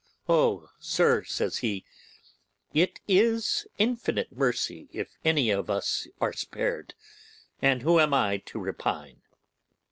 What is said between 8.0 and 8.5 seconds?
I